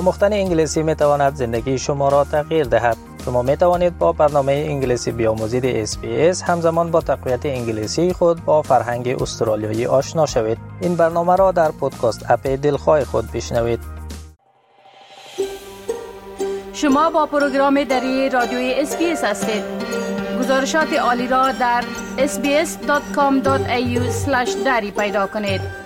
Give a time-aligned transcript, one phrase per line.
[0.00, 2.96] آموختن انگلیسی می تواند زندگی شما را تغییر دهد.
[3.24, 5.66] شما می توانید با برنامه انگلیسی بیاموزید
[6.04, 10.58] SBS همزمان با تقویت انگلیسی خود با فرهنگ استرالیایی آشنا شوید.
[10.80, 13.80] این برنامه را در podcast app دلخواه خود بشنوید.
[16.72, 19.62] شما با پروگرام دری رادیوی SBS هستید.
[20.38, 21.84] گزارشات عالی را در
[22.16, 24.00] sbs.com.au
[24.64, 25.79] دری پیدا کنید.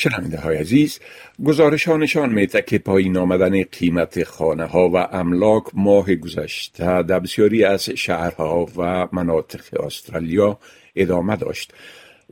[0.00, 1.00] شنونده های عزیز
[1.44, 7.20] گزارش ها نشان میده که پایین آمدن قیمت خانه ها و املاک ماه گذشته در
[7.20, 10.58] بسیاری از شهرها و مناطق استرالیا
[10.96, 11.72] ادامه داشت.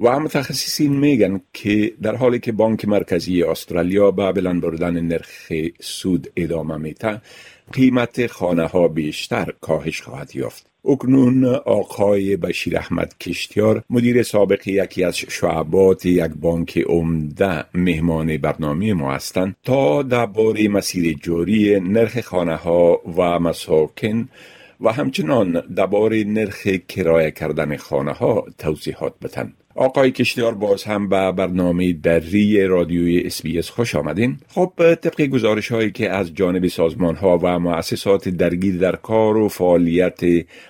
[0.00, 6.32] و متخصصین میگن که در حالی که بانک مرکزی استرالیا به بلند بردن نرخ سود
[6.36, 7.20] ادامه میده
[7.72, 10.66] قیمت خانه ها بیشتر کاهش خواهد یافت.
[10.84, 18.94] اکنون آقای بشیر احمد کشتیار مدیر سابق یکی از شعبات یک بانک عمده مهمان برنامه
[18.94, 19.56] ما هستند.
[19.64, 24.28] تا درباره مسیر جوری نرخ خانه ها و مساکن
[24.80, 31.32] و همچنان درباره نرخ کرایه کردن خانه ها توضیحات بتن آقای کشتیار باز هم به
[31.32, 33.20] برنامه دری رادیوی
[33.58, 34.36] اس خوش آمدین.
[34.48, 39.48] خب طبق گزارش هایی که از جانب سازمان ها و مؤسسات درگیر در کار و
[39.48, 40.20] فعالیت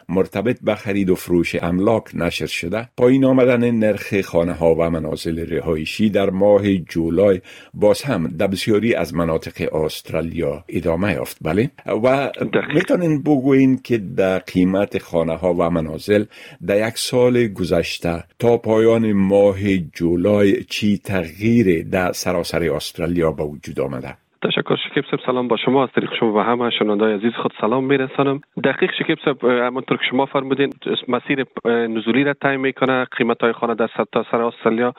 [0.09, 5.39] مرتبط به خرید و فروش املاک نشر شده پایین آمدن نرخ خانه ها و منازل
[5.39, 7.41] رهایشی در ماه جولای
[7.75, 11.36] باز هم در بسیاری از مناطق استرالیا ادامه یافت.
[11.42, 12.31] بله؟ و
[12.75, 16.25] می‌تونین بگوین که در قیمت خانه ها و منازل
[16.67, 23.80] در یک سال گذشته تا پایان ماه جولای چی تغییر در سراسر استرالیا به وجود
[23.80, 24.16] آمده.
[24.42, 27.84] تشکر شکیب صاحب سلام با شما از طریق شما و همه شنوندای عزیز خود سلام
[27.84, 28.41] میرسانم.
[28.64, 30.72] دقیق شکیب صاحب همونطور که شما فرمودین
[31.08, 33.89] مسیر نزولی را تعیین می‌کنه قیمت های خانه در
[34.30, 34.95] سر استرالیا.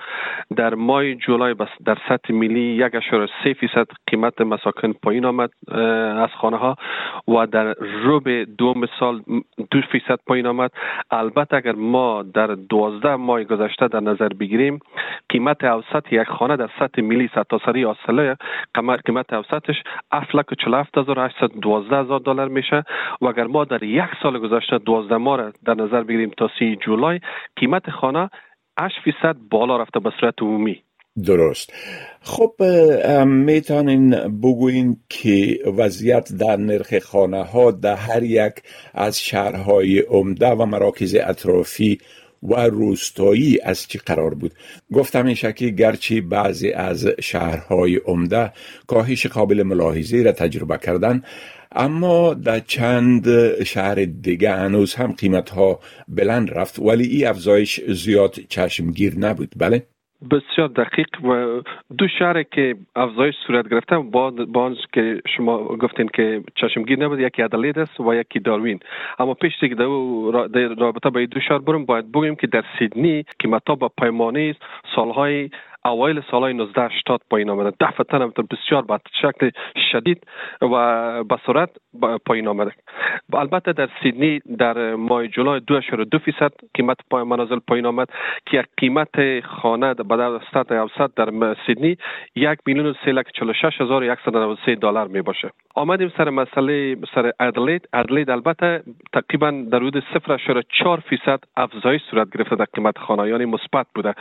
[0.55, 2.91] در ماه جولای در سطح ملی یک
[3.43, 5.49] سه فیصد قیمت مساکن پایین آمد
[6.23, 6.75] از خانه ها
[7.27, 9.21] و در ربع دوم سال
[9.71, 10.71] دو فیصد پایین آمد.
[11.11, 14.79] البته اگر ما در دوازده ماه گذشته در نظر بگیریم
[15.29, 18.35] قیمت اوسط یک خانه در سطح ملی سرتاسری استرالیا
[19.05, 19.75] قیمت قیمت اوسطش
[20.13, 22.83] 7 لک 47812 دلار میشه.
[23.21, 26.75] و اگر ما در یک سال گذشته 12 ماه را در نظر بگیریم تا 3
[26.85, 27.19] جولای
[27.55, 28.29] قیمت خانه
[28.79, 30.83] 8 فیصد بالا رفته به صورت عمومی.
[31.25, 31.73] درست.
[32.21, 32.51] خب
[33.25, 34.09] می‌تونین
[34.43, 38.53] بگوین که وضعیت در نرخ خانه ها در هر یک
[38.93, 41.97] از شهرهای عمده و مراکز اطرافی
[42.43, 44.53] و روستایی از چی قرار بود
[44.93, 48.51] گفتم این شکلی گرچه بعضی از شهرهای عمده
[48.87, 51.23] کاهش قابل ملاحظه را تجربه کردن
[51.71, 53.27] اما در چند
[53.63, 59.87] شهر دیگه هنوز هم قیمت ها بلند رفت ولی این افزایش زیاد چشمگیر نبود بله؟
[60.31, 61.61] بسیار دقیق و
[61.97, 64.31] دو شهر که افزایش صورت گرفته با
[64.93, 68.79] که شما گفتین که چشمگیر نبود یکی ادلید است و یکی داروین.
[69.19, 73.61] اما پیش دیگه در رابطه با دو شهر برم باید بگویم که در سیدنی قیمت
[73.67, 74.55] ها با پیمانه
[74.95, 75.49] سالهای
[75.85, 77.73] اوایل سالهای 1980 پایین آمده.
[77.79, 79.49] دفعتا بسیار به شکل
[79.91, 80.23] شدید
[80.61, 81.69] و به سرعت
[82.25, 82.71] پایین آمده.
[83.33, 88.09] البته در سیدنی در ماه جولای 2.2 فیصد قیمت پای منازل پایین آمد
[88.45, 91.97] که قیمت خانه به سطح اوسط در سیدنی
[92.35, 93.25] یک میلیون و لک
[94.75, 95.49] دلار می باشه.
[95.75, 97.89] آمدیم سر مسئله سر ادلید.
[97.93, 103.87] ادلید البته تقریبا در حدود 0.4 فیصد افزایش صورت گرفته در قیمت خانه یعنی مثبت
[103.95, 104.13] بوده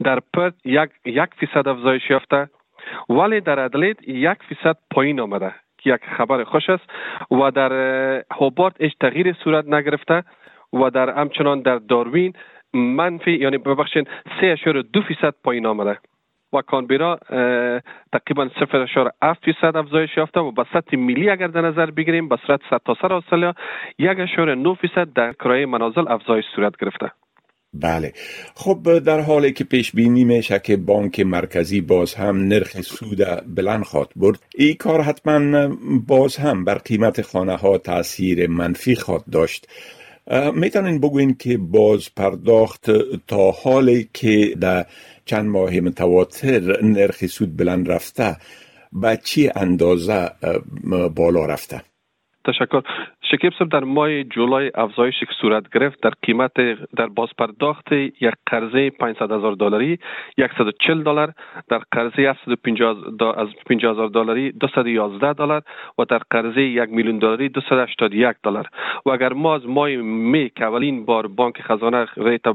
[0.00, 2.48] در پرت یک, یک فیصد افزایش یافته.
[3.08, 5.54] ولی در ادلید یک فیصد پایین آمده
[5.84, 6.84] یک خبر خوش است
[7.30, 7.72] و در
[8.30, 10.24] هوبارت هیچ تغییر صورت نگرفته
[10.72, 12.32] و در همچنان در داروین
[12.74, 14.08] منفی یعنی ببخشید
[14.40, 15.98] سه اشار دو فیصد پایین آمده.
[16.52, 17.18] و کانبرا
[18.12, 22.28] تقریبا صفر اشار هفت فیصد افزایش یافته و به سطح ملی اگر در نظر بگیریم
[22.28, 23.54] به صورت سر استرالیا
[23.98, 27.10] یک اشار نو فیصد در کرایه منازل افزایش صورت گرفته.
[27.74, 28.12] بله.
[28.54, 33.18] خب در حالی که پیش بینی میشه که بانک مرکزی باز هم نرخ سود
[33.56, 35.68] بلند خواد برد این کار حتما
[36.08, 39.68] باز هم بر قیمت خانه ها تاثیر منفی خواد داشت.
[40.54, 42.90] می‌تونین بگوین که باز پرداخت
[43.26, 44.86] تا حالی که در
[45.24, 48.36] چند ماه متواتر نرخ سود بلند رفته
[48.92, 50.30] به چی اندازه
[51.14, 51.82] بالا رفته؟
[52.44, 52.82] تشکر.
[53.32, 56.00] شکیب در ماه جولای افزایش که صورت گرفت.
[56.02, 56.52] در قیمت
[56.96, 59.98] در بازپرداخت یک قرضه 500 هزار دلاری
[60.58, 61.32] 140 دلار.
[61.68, 65.62] در قرضه 750 هزار دلاری 211 دلار.
[65.98, 68.66] و در قرضه یک میلیون دلاری 281 دلار.
[69.06, 72.46] و اگر ما از ماه می که اولین بار بانک خزانه ریت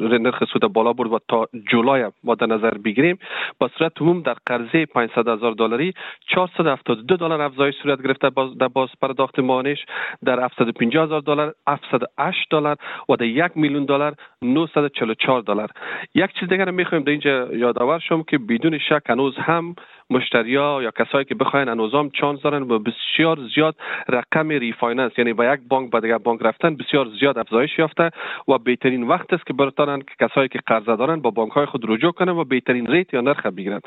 [0.00, 3.18] نرخ سود بالا برد و تا جولای ما در نظر بگیریم
[3.58, 5.94] با صورت عموم در قرضه 500 هزار دلاری
[6.34, 8.30] 472 دلار افزایش صورت گرفته
[8.60, 9.38] در باز پرداخت
[10.24, 12.76] در 750 هزار دلار 708 دلار
[13.08, 15.70] و در یک میلیون دلار 944 دلار.
[16.14, 19.74] یک چیز دیگر می‌خوایم در اینجا یادآور شم که بدون شک هنوز هم
[20.10, 23.76] مشتریا یا کسایی که بخواین هنوز هم چانس دارن و بسیار زیاد
[24.08, 28.10] رقم refinance یعنی با یک بانک به دیگر بانک رفتن بسیار زیاد افزایش یافته
[28.48, 31.84] و بهترین وقت است که برتانن که کسایی که قرضه دارن با بانک های خود
[31.88, 33.80] رجوع کنن و بهترین rate یا نرخ بگیرن.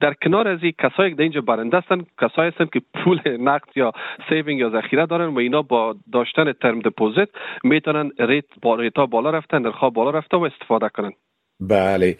[0.00, 3.68] در کنار از این کسایی که در اینجا برنده هستن کسایی هستن که پول نقد
[3.76, 3.92] یا
[4.28, 7.28] saving یا ذخیره دارن و اینا با داشتن term deposit
[7.64, 11.12] می‌تونن rate با rate ا بالا رفتن نرخ بالا رفته و استفاده کنن
[11.60, 12.16] بله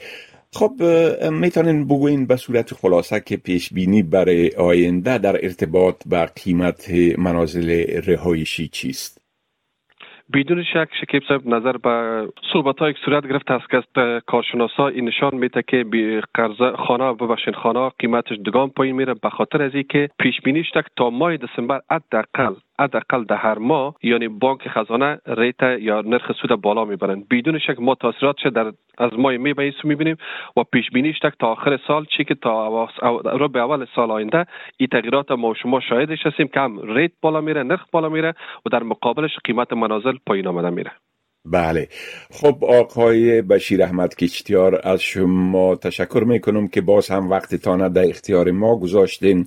[0.55, 0.73] خب
[1.31, 7.87] می‌تونین بگوین به صورت خلاصه که پیش بینی برای آینده در ارتباط با قیمت منازل
[8.07, 9.23] رهایشی چیست؟
[10.35, 15.35] بدون شک شکیب صاحب نظر به صحبت های صورت گرفته است که کارشناسا این نشان
[15.35, 15.85] میده که
[16.35, 20.65] قرض خانه ببخشید خانه قیمتش دگه ام پایین میره به خاطر از اینکه پیش بینی
[20.97, 26.61] تا ماه دسامبر حداقل حداقل در هر ماه یعنی بانک خزانه ریت یا نرخ سود
[26.63, 30.17] بالا می‌برن بدون شک ما تاثیراتش در از ماه می به می‌بینیم
[30.57, 32.89] و پیش بینیش تا آخر سال چی که تا
[33.39, 34.45] رو به اول سال آینده
[34.77, 38.35] این تغییرات ما شما شاهدش هستیم که هم ریت بالا میره نرخ بالا میره
[38.67, 40.93] و در مقابلش قیمت منازل پایین آمده میره.
[41.45, 41.89] بله.
[42.31, 48.51] خب آقای بشیر احمد کشتیار از شما تشکر می‌کنم که باز هم وقتتان در اختیار
[48.51, 49.47] ما گذاشتین.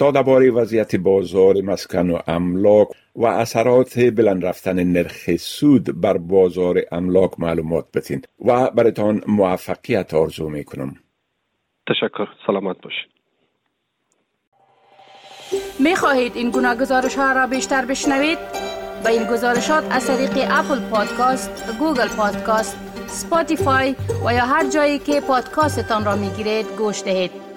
[0.00, 6.82] تا درباره وضعیت بازار مسکن و املاک و اثرات بلند رفتن نرخ سود بر بازار
[6.92, 10.94] املاک معلومات بتین و برتان موفقیت آرزو می کنم
[11.88, 13.10] تشکر سلامت باشید
[15.78, 18.38] می خواهید این گونه گزارش ها را بیشتر بشنوید؟
[19.04, 23.96] با این گزارشات از طریق Apple Podcast، Google Podcast، Spotify
[24.26, 27.49] و یا هر جایی که پادکاستتان را می گیرید گوش دهید.